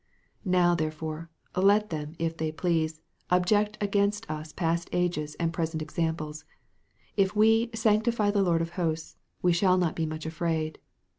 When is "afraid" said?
10.25-10.79